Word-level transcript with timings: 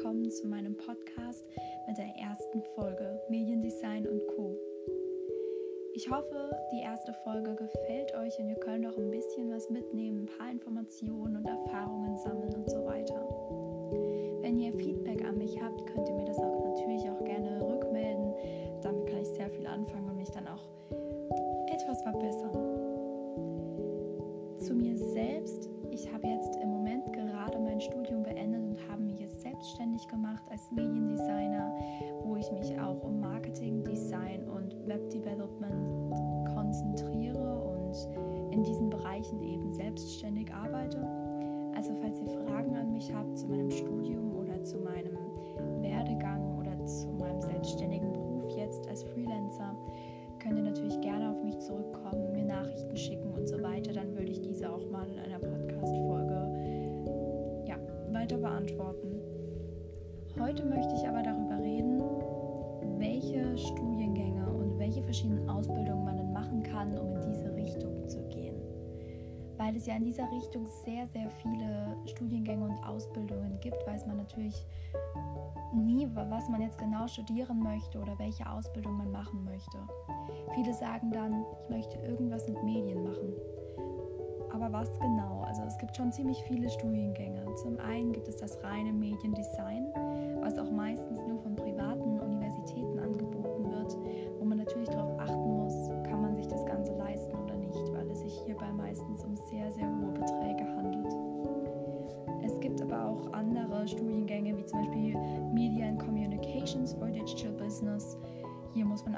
willkommen 0.00 0.30
zu 0.30 0.46
meinem 0.46 0.74
Podcast 0.78 1.44
mit 1.86 1.98
der 1.98 2.08
ersten 2.16 2.62
Folge 2.74 3.20
Mediendesign 3.28 4.06
und 4.06 4.26
Co. 4.28 4.56
Ich 5.92 6.10
hoffe, 6.10 6.56
die 6.72 6.80
erste 6.80 7.12
Folge 7.12 7.54
gefällt 7.54 8.14
euch 8.14 8.38
und 8.38 8.48
ihr 8.48 8.56
könnt 8.56 8.86
auch 8.86 8.96
ein 8.96 9.10
bisschen 9.10 9.50
was 9.50 9.68
mitnehmen, 9.68 10.22
ein 10.22 10.38
paar 10.38 10.50
Informationen 10.50 11.36
und 11.36 11.46
Erfahrungen 11.46 12.16
sammeln 12.16 12.54
und 12.54 12.70
so 12.70 12.82
weiter. 12.86 13.28
Wenn 14.40 14.58
ihr 14.58 14.72
Feedback 14.72 15.22
an 15.22 15.36
mich 15.36 15.60
habt, 15.60 15.86
könnt 15.88 16.08
ihr 16.08 16.14
mir 16.14 16.24
das 16.24 16.38
auch 16.38 16.64
natürlich 16.64 17.10
auch 17.10 17.22
gerne 17.22 17.60
rückmelden. 17.60 18.32
Design 34.90 34.90
und 34.90 34.90
Webdevelopment 34.90 36.14
konzentriere 36.54 37.62
und 37.62 37.94
in 38.52 38.62
diesen 38.62 38.90
Bereichen 38.90 39.42
eben 39.42 39.72
selbstständig 39.72 40.52
arbeite. 40.52 40.98
Also 41.76 41.94
falls 42.00 42.20
ihr 42.20 42.28
Fragen 42.46 42.76
an 42.76 42.92
mich 42.92 43.12
habt 43.14 43.38
zu 43.38 43.46
meinem 43.46 43.70
Studium 43.70 44.36
oder 44.36 44.62
zu 44.64 44.78
meinem 44.78 45.16
Werdegang 45.80 46.58
oder 46.58 46.84
zu 46.84 47.08
meinem 47.08 47.40
selbstständigen 47.40 48.12
Beruf 48.12 48.50
jetzt 48.56 48.88
als 48.88 49.04
Freelancer, 49.04 49.76
könnt 50.40 50.58
ihr 50.58 50.64
natürlich 50.64 51.00
gerne 51.00 51.30
auf 51.30 51.40
mich 51.42 51.58
zurückkommen, 51.58 52.32
mir 52.32 52.44
Nachrichten 52.44 52.96
schicken 52.96 53.32
und 53.32 53.48
so 53.48 53.62
weiter. 53.62 53.92
Dann 53.92 54.14
würde 54.14 54.30
ich 54.30 54.40
diese 54.40 54.70
auch 54.70 54.90
mal 54.90 55.08
in 55.08 55.18
einer 55.18 55.38
Podcast-Folge 55.38 57.66
ja, 57.66 57.76
weiter 58.12 58.38
beantworten. 58.38 59.20
Heute 60.38 60.64
möchte 60.64 60.94
ich 60.94 61.06
aber 61.06 61.22
darüber 61.22 61.58
reden, 61.62 62.00
welche 62.98 63.56
Studiengänge 63.56 64.48
und 64.48 64.59
welche 64.80 65.02
verschiedenen 65.02 65.48
Ausbildungen 65.48 66.04
man 66.04 66.16
denn 66.16 66.32
machen 66.32 66.62
kann, 66.62 66.98
um 66.98 67.14
in 67.14 67.32
diese 67.32 67.54
Richtung 67.54 68.08
zu 68.08 68.26
gehen. 68.28 68.56
Weil 69.58 69.76
es 69.76 69.86
ja 69.86 69.94
in 69.94 70.04
dieser 70.04 70.28
Richtung 70.32 70.66
sehr, 70.84 71.06
sehr 71.06 71.28
viele 71.42 71.94
Studiengänge 72.06 72.64
und 72.64 72.82
Ausbildungen 72.82 73.60
gibt, 73.60 73.86
weiß 73.86 74.06
man 74.06 74.16
natürlich 74.16 74.54
nie, 75.74 76.08
was 76.14 76.48
man 76.48 76.62
jetzt 76.62 76.78
genau 76.78 77.06
studieren 77.06 77.62
möchte 77.62 77.98
oder 77.98 78.18
welche 78.18 78.50
Ausbildung 78.50 78.96
man 78.96 79.12
machen 79.12 79.44
möchte. 79.44 79.78
Viele 80.54 80.72
sagen 80.72 81.12
dann, 81.12 81.44
ich 81.64 81.70
möchte 81.70 81.98
irgendwas 81.98 82.48
mit 82.48 82.62
Medien 82.64 83.04
machen. 83.04 83.34
Aber 84.50 84.72
was 84.72 84.98
genau? 84.98 85.42
Also 85.42 85.62
es 85.62 85.76
gibt 85.78 85.96
schon 85.96 86.10
ziemlich 86.10 86.42
viele 86.44 86.68
Studiengänge. 86.70 87.44
Zum 87.56 87.78
einen 87.78 88.12
gibt 88.12 88.28
es 88.28 88.36
das 88.36 88.62
reine 88.64 88.92
Mediendesign, 88.92 89.86
was 90.40 90.58
auch 90.58 90.70
meistens 90.70 91.20
nur 91.26 91.38
von 91.40 91.54
privaten 91.54 91.99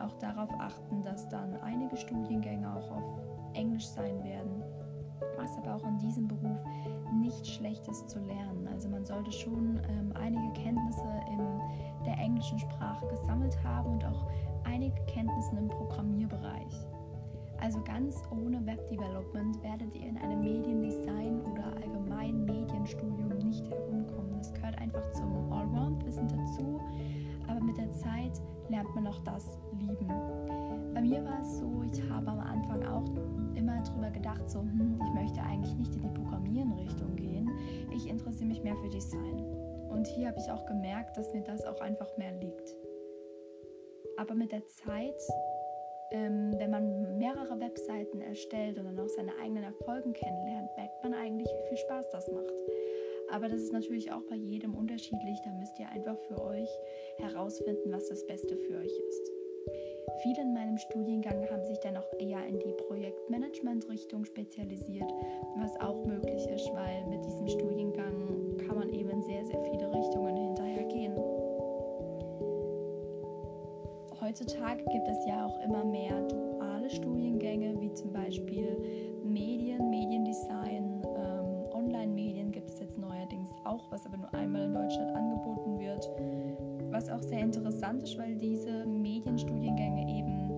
auch 0.03 0.13
darauf 0.19 0.51
achten, 0.59 1.03
dass 1.03 1.29
dann 1.29 1.55
einige 1.63 1.97
Studiengänge 1.97 2.69
auch 2.75 2.91
auf 2.91 3.05
Englisch 3.55 3.87
sein 3.87 4.23
werden, 4.25 4.63
was 5.37 5.57
aber 5.59 5.77
auch 5.77 5.85
in 5.85 5.99
diesem 5.99 6.29
Beruf 6.29 6.59
nicht 7.21 7.47
schlecht 7.47 7.87
ist 7.89 8.09
zu 8.09 8.19
lernen. 8.21 8.67
Also 8.69 8.89
man 8.89 9.05
sollte 9.05 9.31
schon 9.33 9.81
ähm, 9.89 10.13
einige 10.15 10.53
Kenntnisse 10.55 11.09
in 11.31 12.05
der 12.05 12.19
englischen 12.19 12.59
Sprache 12.59 13.07
gesammelt 13.07 13.57
haben 13.63 13.93
und 13.93 14.05
auch 14.05 14.27
einige 14.65 15.01
Kenntnisse 15.07 15.57
im 15.57 15.69
Programmierbereich. 15.69 16.87
Also 17.61 17.81
ganz 17.85 18.21
ohne 18.33 18.65
Webdevelopment 18.67 19.63
werdet 19.63 19.95
ihr 19.95 20.09
in 20.09 20.19
einem 20.19 20.41
Mediendesign 20.41 21.43
oder 21.43 21.65
allgemein 21.77 22.45
Medienstudium 22.45 23.29
nicht 23.39 23.71
herumkommen. 23.71 24.39
Das 24.39 24.53
gehört 24.53 24.77
einfach 24.79 25.09
zum 25.13 25.53
Allround-Wissen 25.53 26.27
dazu, 26.27 26.81
aber 27.47 27.61
mit 27.61 27.79
der 27.79 27.93
Zeit 27.93 28.41
lernt 28.73 28.95
man 28.95 29.07
auch 29.07 29.19
das 29.21 29.59
lieben. 29.79 30.09
Bei 30.95 31.01
mir 31.01 31.25
war 31.25 31.41
es 31.41 31.59
so, 31.59 31.85
ich 31.93 32.03
habe 32.11 32.31
am 32.31 32.41
Anfang 32.41 32.85
auch 32.87 33.09
immer 33.55 33.81
drüber 33.83 34.11
gedacht, 34.11 34.51
so, 34.51 34.61
hm, 34.61 34.99
ich 35.01 35.15
möchte 35.15 35.41
eigentlich 35.43 35.75
nicht 35.77 35.95
in 35.95 36.03
die 36.03 36.09
Programmieren-Richtung 36.09 37.15
gehen. 37.17 37.51
Ich 37.95 38.09
interessiere 38.09 38.47
mich 38.47 38.63
mehr 38.63 38.77
für 38.77 38.89
Design. 38.89 39.45
Und 39.91 40.07
hier 40.07 40.29
habe 40.29 40.39
ich 40.41 40.51
auch 40.51 40.65
gemerkt, 40.67 41.17
dass 41.17 41.33
mir 41.33 41.43
das 41.43 41.65
auch 41.65 41.81
einfach 41.81 42.17
mehr 42.17 42.33
liegt. 42.33 42.75
Aber 44.17 44.35
mit 44.35 44.53
der 44.53 44.67
Zeit 44.67 45.21
ähm, 46.13 46.53
wenn 46.59 46.71
man 46.71 47.17
mehrere 47.17 47.59
Webseiten 47.59 48.21
erstellt 48.21 48.79
und 48.79 48.85
dann 48.85 49.01
auch 49.01 49.09
seine 49.09 49.33
eigenen 49.43 49.65
Erfolgen 49.65 50.13
kennenlernt, 50.13 50.69
merkt 50.77 51.03
man 51.03 51.15
eigentlich, 51.15 51.49
wie 51.49 51.69
viel 51.69 51.79
Spaß 51.79 52.11
das 52.11 52.31
macht. 52.31 52.53
Aber 53.33 53.49
das 53.49 53.63
ist 53.63 53.73
natürlich 53.73 54.13
auch 54.13 54.23
bei 54.29 54.37
jedem 54.37 54.75
unterschiedlich. 54.75 55.39
Da 55.45 55.51
müsst 55.53 55.79
ihr 55.81 55.89
einfach 55.89 56.19
für 56.29 56.41
euch 56.45 56.69
herausfinden, 57.17 57.91
was 57.91 58.09
das 58.09 58.27
Beste 58.27 58.57
für 58.57 58.77
euch 58.77 58.93
ist. 59.09 59.33
Viele 60.23 60.43
in 60.43 60.53
meinem 60.53 60.77
Studiengang 60.77 61.49
haben 61.51 61.65
sich 61.65 61.79
dann 61.81 61.97
auch 61.97 62.13
eher 62.19 62.45
in 62.47 62.59
die 62.59 62.73
Projektmanagement-Richtung 62.87 64.25
spezialisiert, 64.25 65.11
was 65.59 65.81
auch 65.81 66.05
möglich 66.05 66.47
ist, 66.49 66.69
weil 66.75 67.07
mit 67.09 67.25
diesem 67.25 67.49
Studiengang 67.49 68.59
kann 68.67 68.77
man 68.77 68.91
eben 68.91 69.23
sehr, 69.23 69.45
sehr 69.45 69.61
viele 69.63 69.93
Richtungen 69.93 70.37
hinterher 70.37 70.85
gehen. 70.85 71.17
Heutzutage 74.21 74.85
gibt 74.85 75.09
es 75.09 75.27
ja 75.27 75.47
auch 75.47 75.59
immer 75.65 75.85
mehr 75.85 76.21
duale 76.29 76.91
Studiengänge, 76.91 77.81
wie 77.81 77.93
zum 77.95 78.13
Beispiel 78.13 78.77
Medien, 79.25 79.91
Mediendesign, 79.91 80.82
was 83.93 84.07
aber 84.07 84.17
nur 84.17 84.35
einmal 84.35 84.63
in 84.63 84.75
Deutschland 84.75 85.15
angeboten 85.15 85.79
wird. 85.79 86.11
Was 86.91 87.11
auch 87.11 87.23
sehr 87.23 87.41
interessant 87.41 88.03
ist, 88.03 88.19
weil 88.19 88.35
diese 88.37 88.87
Medienstudiengänge 88.87 90.09
eben 90.09 90.49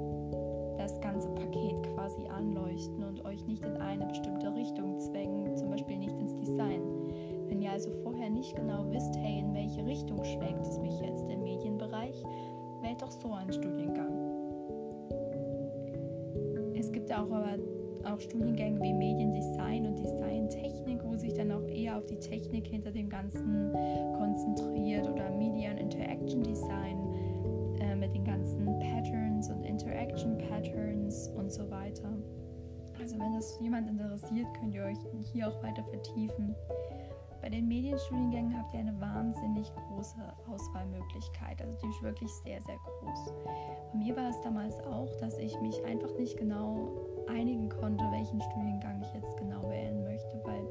das 0.79 1.01
ganze 1.01 1.29
Paket 1.31 1.83
quasi 1.95 2.27
anleuchten 2.29 3.03
und 3.03 3.25
euch 3.25 3.45
nicht 3.47 3.65
in 3.65 3.77
eine 3.79 4.07
bestimmte 4.07 4.55
Richtung 4.55 4.99
zwängen, 4.99 5.57
zum 5.57 5.71
Beispiel 5.71 5.99
nicht 5.99 6.17
ins 6.19 6.35
Design. 6.37 6.83
Wenn 7.49 7.61
ihr 7.61 7.73
also 7.73 7.91
vorher 8.03 8.31
nicht 8.31 8.55
genau 8.55 8.85
wisst, 8.91 9.17
hey, 9.17 9.41
in 9.41 9.53
welche 9.53 9.85
Richtung 9.85 10.23
schlägt 10.25 10.67
es 10.67 10.79
mich 10.79 11.01
jetzt 11.01 11.29
im 11.29 11.43
Medienbereich, 11.43 12.23
wählt 12.83 13.03
doch 13.03 13.11
so 13.11 13.33
einen 13.33 13.53
Studiengang. 13.53 14.13
Es 16.77 16.93
gibt 16.93 17.11
auch 17.13 17.31
aber 17.31 17.57
auch 18.07 18.21
Studiengänge 18.21 18.81
wie 18.83 18.93
Mediendesign 18.93 19.87
und 19.87 19.99
Designtechnik, 19.99 21.01
wo 21.05 21.17
sich 21.17 21.35
dann 21.35 21.53
auch 21.53 21.67
eher 21.67 21.97
auf 21.97 22.07
die 22.07 22.19
Technik 22.19 22.67
hinter 22.67 22.91
dem 22.91 23.09
Ganzen 23.09 23.73
konzentriert 24.17 25.09
oder 25.09 25.31
Media 25.31 25.71
and 25.71 25.81
Interaction 25.81 26.43
Design 26.43 26.99
äh, 27.81 27.97
mit 27.97 28.15
den 28.15 28.25
ganzen 28.25 28.67
Patterns 28.79 29.51
und 29.51 29.65
Interaction 29.65 30.39
Patterns 30.39 31.29
und 31.37 31.53
so 31.53 31.71
weiter. 31.71 32.11
Also 33.01 33.19
wenn 33.19 33.35
das 33.35 33.59
jemand 33.61 33.89
interessiert, 33.89 34.47
könnt 34.59 34.75
ihr 34.75 34.85
euch 34.85 34.99
hier 35.33 35.49
auch 35.49 35.63
weiter 35.63 35.85
vertiefen. 35.85 36.55
Bei 37.45 37.51
den 37.51 37.69
Medienstudiengängen 37.69 38.57
habt 38.57 38.73
ihr 38.73 38.81
eine 38.81 38.99
wahnsinnig 38.99 39.71
große 39.75 40.17
Auswahlmöglichkeit. 40.51 41.61
Also 41.61 41.77
die 41.83 41.89
ist 41.89 42.03
wirklich 42.03 42.33
sehr, 42.43 42.59
sehr 42.63 42.77
groß. 42.77 43.35
Bei 43.93 43.99
mir 43.99 44.17
war 44.17 44.31
es 44.31 44.41
damals 44.41 44.81
auch, 44.85 45.15
dass 45.21 45.37
ich 45.37 45.61
mich 45.61 45.85
einfach 45.85 46.17
nicht 46.17 46.39
genau 46.39 46.89
einigen 47.29 47.69
konnte, 47.69 48.05
welchen 48.11 48.41
Studiengang 48.41 49.01
ich 49.03 49.13
jetzt 49.15 49.37
genau 49.37 49.63
wählen 49.69 50.03
möchte, 50.05 50.41
weil 50.45 50.67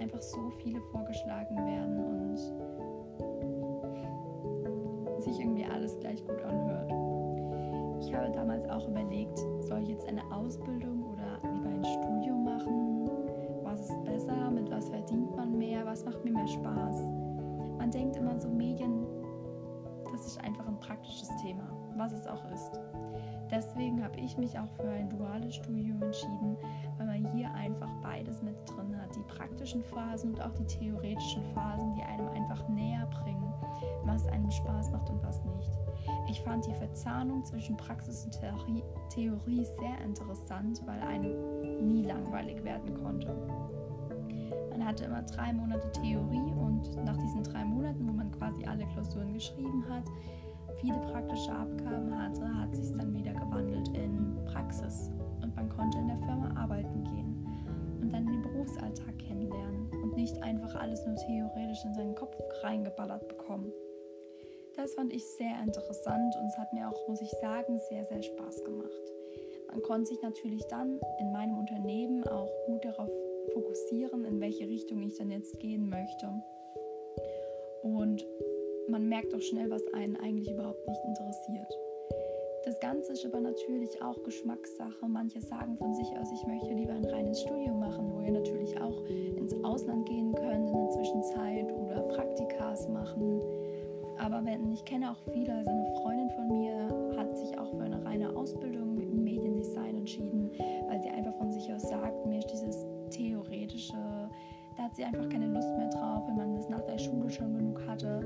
einfach 0.00 0.22
so 0.22 0.50
viele 0.62 0.80
vorgeschlagen 0.92 1.56
werden 1.56 1.98
und 1.98 2.38
sich 5.22 5.40
irgendwie 5.40 5.64
alles 5.64 5.98
gleich 5.98 6.24
gut 6.26 6.40
anhört. 6.42 6.90
Ich 8.00 8.14
habe 8.14 8.30
damals 8.30 8.68
auch 8.68 8.88
überlegt, 8.88 9.38
soll 9.60 9.82
ich 9.82 9.88
jetzt 9.88 10.06
eine 10.08 10.22
Ausbildung 10.32 11.04
oder 11.12 11.38
lieber 11.52 11.68
ein 11.68 11.84
Studium 11.84 12.44
machen? 12.44 13.10
Was 13.64 13.80
ist 13.80 14.04
besser? 14.04 14.50
Mit 14.50 14.70
was 14.70 14.88
verdient 14.88 15.34
man 15.36 15.58
mehr? 15.58 15.84
Was 15.84 16.04
macht 16.04 16.24
mir 16.24 16.32
mehr 16.32 16.46
Spaß? 16.46 17.02
Man 17.78 17.90
denkt 17.90 18.16
immer 18.16 18.38
so, 18.38 18.48
Medien, 18.48 19.04
praktisches 20.80 21.30
Thema, 21.42 21.64
was 21.96 22.12
es 22.12 22.26
auch 22.26 22.44
ist. 22.50 22.80
Deswegen 23.50 24.02
habe 24.04 24.20
ich 24.20 24.36
mich 24.36 24.58
auch 24.58 24.68
für 24.76 24.90
ein 24.90 25.08
duales 25.08 25.54
Studium 25.54 26.02
entschieden, 26.02 26.56
weil 26.98 27.06
man 27.06 27.32
hier 27.32 27.52
einfach 27.54 27.90
beides 28.02 28.42
mit 28.42 28.54
drin 28.68 28.94
hat. 29.00 29.14
Die 29.16 29.22
praktischen 29.22 29.82
Phasen 29.84 30.34
und 30.34 30.40
auch 30.42 30.52
die 30.52 30.66
theoretischen 30.66 31.42
Phasen, 31.54 31.94
die 31.94 32.02
einem 32.02 32.28
einfach 32.28 32.68
näher 32.68 33.06
bringen, 33.06 33.52
was 34.04 34.26
einem 34.26 34.50
Spaß 34.50 34.90
macht 34.90 35.08
und 35.08 35.22
was 35.22 35.42
nicht. 35.44 35.70
Ich 36.28 36.40
fand 36.42 36.66
die 36.66 36.74
Verzahnung 36.74 37.44
zwischen 37.44 37.76
Praxis 37.76 38.24
und 38.24 38.38
Theorie 39.08 39.64
sehr 39.64 40.04
interessant, 40.04 40.82
weil 40.84 41.00
einem 41.00 41.88
nie 41.88 42.02
langweilig 42.02 42.62
werden 42.64 42.94
konnte. 43.02 43.34
Man 44.70 44.86
hatte 44.86 45.04
immer 45.04 45.22
drei 45.22 45.52
Monate 45.52 45.90
Theorie 45.92 46.52
und 46.52 47.04
nach 47.04 47.16
diesen 47.16 47.42
drei 47.42 47.64
Monaten, 47.64 48.06
wo 48.06 48.12
man 48.12 48.30
quasi 48.30 48.64
alle 48.64 48.86
Klausuren 48.86 49.32
geschrieben 49.32 49.84
hat, 49.88 50.04
viele 50.80 50.98
praktische 50.98 51.52
Abgaben 51.52 52.16
hatte, 52.16 52.46
hat 52.60 52.74
sich 52.74 52.90
dann 52.96 53.14
wieder 53.14 53.32
gewandelt 53.32 53.88
in 53.88 54.36
Praxis 54.46 55.10
und 55.42 55.54
man 55.56 55.68
konnte 55.68 55.98
in 55.98 56.08
der 56.08 56.18
Firma 56.18 56.54
arbeiten 56.56 57.04
gehen 57.04 57.46
und 58.00 58.12
dann 58.12 58.26
den 58.26 58.42
Berufsalltag 58.42 59.18
kennenlernen 59.18 59.90
und 60.02 60.16
nicht 60.16 60.40
einfach 60.42 60.74
alles 60.76 61.04
nur 61.04 61.16
theoretisch 61.16 61.84
in 61.84 61.94
seinen 61.94 62.14
Kopf 62.14 62.36
reingeballert 62.62 63.26
bekommen. 63.28 63.72
Das 64.76 64.94
fand 64.94 65.12
ich 65.12 65.24
sehr 65.24 65.60
interessant 65.60 66.34
und 66.40 66.46
es 66.46 66.56
hat 66.56 66.72
mir 66.72 66.88
auch, 66.88 67.08
muss 67.08 67.20
ich 67.20 67.30
sagen, 67.40 67.80
sehr, 67.88 68.04
sehr 68.04 68.22
Spaß 68.22 68.62
gemacht. 68.64 69.12
Man 69.68 69.82
konnte 69.82 70.06
sich 70.06 70.22
natürlich 70.22 70.64
dann 70.68 71.00
in 71.20 71.32
meinem 71.32 71.58
Unternehmen 71.58 72.26
auch 72.28 72.50
gut 72.66 72.84
darauf 72.84 73.10
fokussieren, 73.52 74.24
in 74.24 74.40
welche 74.40 74.68
Richtung 74.68 75.02
ich 75.02 75.16
dann 75.18 75.30
jetzt 75.30 75.58
gehen 75.58 75.88
möchte. 75.88 76.32
Und 77.82 78.24
man 78.88 79.08
merkt 79.08 79.34
auch 79.34 79.40
schnell, 79.40 79.70
was 79.70 79.82
einen 79.92 80.16
eigentlich 80.16 80.50
überhaupt 80.50 80.86
nicht 80.86 81.00
interessiert. 81.04 81.78
Das 82.64 82.80
Ganze 82.80 83.12
ist 83.12 83.24
aber 83.24 83.40
natürlich 83.40 84.02
auch 84.02 84.22
Geschmackssache. 84.24 85.06
Manche 85.06 85.40
sagen 85.40 85.76
von 85.76 85.94
sich 85.94 86.06
aus, 86.18 86.28
ich 86.32 86.46
möchte 86.46 86.74
lieber 86.74 86.92
ein 86.92 87.04
reines 87.04 87.40
Studium 87.42 87.78
machen, 87.78 88.12
wo 88.12 88.20
ihr 88.20 88.32
natürlich 88.32 88.78
auch 88.80 89.04
ins 89.06 89.54
Ausland 89.64 90.06
gehen 90.06 90.34
könnt 90.34 90.68
in 90.68 90.76
der 90.76 90.90
Zwischenzeit 90.90 91.72
oder 91.72 92.02
Praktikas 92.02 92.88
machen. 92.88 93.40
Aber 94.18 94.44
wenn, 94.44 94.72
ich 94.72 94.84
kenne 94.84 95.12
auch 95.12 95.32
viele, 95.32 95.54
also 95.54 95.70
eine 95.70 95.94
Freundin 96.02 96.30
von 96.30 96.48
mir 96.48 97.16
hat 97.16 97.36
sich 97.36 97.56
auch 97.58 97.70
für 97.70 97.84
eine 97.84 98.04
reine 98.04 98.36
Ausbildung 98.36 98.98
im 98.98 99.22
Mediendesign 99.22 99.96
entschieden, 99.96 100.50
weil 100.88 101.00
sie 101.00 101.08
einfach 101.08 101.34
von 101.36 101.52
sich 101.52 101.72
aus 101.72 101.82
sagt, 101.82 102.26
mir 102.26 102.40
ist 102.40 102.50
dieses 102.50 102.84
theoretische, 103.10 103.94
da 104.76 104.82
hat 104.82 104.96
sie 104.96 105.04
einfach 105.04 105.28
keine 105.28 105.46
Lust 105.46 105.74
mehr 105.76 105.88
drauf, 105.88 106.24
wenn 106.26 106.36
man 106.36 106.54
das 106.56 106.68
nach 106.68 106.82
der 106.82 106.98
Schule 106.98 107.30
schon 107.30 107.54
genug 107.54 107.80
hatte 107.86 108.20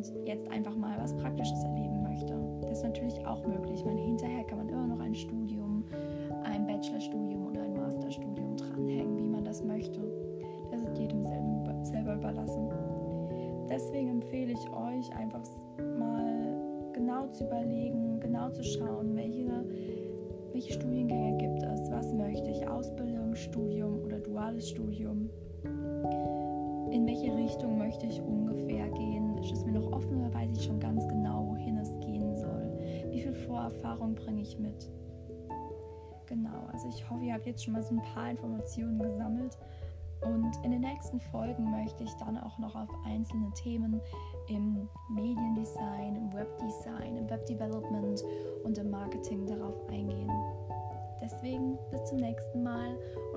und 0.00 0.26
jetzt 0.26 0.48
einfach 0.48 0.74
mal 0.76 0.96
was 0.98 1.14
Praktisches 1.16 1.62
erleben 1.64 2.02
möchte. 2.02 2.34
Das 2.62 2.78
ist 2.78 2.84
natürlich 2.84 3.26
auch 3.26 3.46
möglich. 3.46 3.84
Man, 3.84 3.96
hinterher 3.96 4.44
kann 4.44 4.58
man 4.58 4.68
immer 4.68 4.86
noch 4.86 5.00
ein 5.00 5.14
Studium, 5.14 5.84
ein 6.44 6.66
Bachelorstudium 6.66 7.46
oder 7.46 7.62
ein 7.62 7.74
Masterstudium 7.74 8.56
dranhängen, 8.56 9.18
wie 9.18 9.28
man 9.28 9.44
das 9.44 9.62
möchte. 9.62 10.00
Das 10.70 10.82
ist 10.82 10.98
jedem 10.98 11.22
selber, 11.84 12.14
überlassen. 12.14 12.68
Deswegen 13.68 14.10
empfehle 14.10 14.52
ich 14.52 14.70
euch 14.70 15.14
einfach 15.16 15.42
mal 15.98 16.90
genau 16.92 17.26
zu 17.28 17.44
überlegen, 17.44 18.20
genau 18.20 18.50
zu 18.50 18.62
schauen, 18.62 19.14
welche, 19.14 19.64
welche 20.52 20.72
Studiengänge 20.72 21.38
gibt 21.38 21.62
es, 21.62 21.90
was 21.90 22.12
möchte 22.12 22.50
ich, 22.50 22.68
Ausbildung, 22.68 23.34
Studium 23.34 24.02
oder 24.04 24.18
duales 24.18 24.70
Studium. 24.70 25.30
Richtung 27.40 27.78
möchte 27.78 28.06
ich 28.06 28.20
ungefähr 28.20 28.88
gehen? 28.90 29.38
Ist 29.38 29.52
es 29.52 29.64
mir 29.64 29.72
noch 29.72 29.90
offen 29.92 30.20
oder 30.20 30.34
weiß 30.34 30.50
ich 30.52 30.64
schon 30.64 30.78
ganz 30.78 31.08
genau, 31.08 31.46
wohin 31.48 31.78
es 31.78 31.98
gehen 32.00 32.36
soll? 32.36 32.78
Wie 33.10 33.22
viel 33.22 33.34
Vorerfahrung 33.34 34.14
bringe 34.14 34.42
ich 34.42 34.58
mit? 34.58 34.90
Genau, 36.26 36.66
also 36.70 36.86
ich 36.88 37.08
hoffe, 37.08 37.24
ihr 37.24 37.34
habt 37.34 37.46
jetzt 37.46 37.64
schon 37.64 37.72
mal 37.72 37.82
so 37.82 37.94
ein 37.94 38.02
paar 38.14 38.30
Informationen 38.30 38.98
gesammelt 38.98 39.58
und 40.20 40.52
in 40.64 40.72
den 40.72 40.82
nächsten 40.82 41.18
Folgen 41.18 41.70
möchte 41.70 42.04
ich 42.04 42.12
dann 42.16 42.36
auch 42.38 42.58
noch 42.58 42.74
auf 42.76 42.90
einzelne 43.06 43.50
Themen 43.54 44.00
im 44.48 44.86
Mediendesign, 45.08 46.16
im 46.16 46.32
Webdesign, 46.32 47.16
im 47.16 47.30
Webdevelopment 47.30 48.22
und 48.64 48.76
im 48.76 48.90
Marketing 48.90 49.46
darauf 49.46 49.88
eingehen. 49.88 50.30
Deswegen 51.22 51.78
bis 51.90 52.04
zum 52.04 52.18
nächsten 52.18 52.62
Mal 52.62 52.89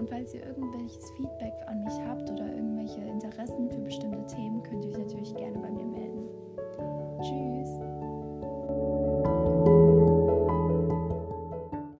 und 0.03 0.09
falls 0.09 0.33
ihr 0.33 0.45
irgendwelches 0.45 1.11
Feedback 1.11 1.53
an 1.65 1.81
mich 1.81 1.93
habt 2.05 2.29
oder 2.29 2.53
irgendwelche 2.53 2.99
Interessen 3.05 3.69
für 3.69 3.79
bestimmte 3.79 4.27
Themen, 4.27 4.61
könnt 4.61 4.83
ihr 4.83 4.91
euch 4.91 4.97
natürlich 4.97 5.33
gerne 5.33 5.57
bei 5.57 5.71
mir 5.71 5.85
melden. 5.85 6.27
Tschüss! 7.21 7.92